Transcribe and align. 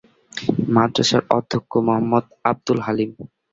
মাদ্রাসার 0.75 1.21
অধ্যক্ষ 1.37 1.71
মোহাম্মদ 1.85 2.25
আবদুল 2.49 2.79
হালিম। 2.85 3.09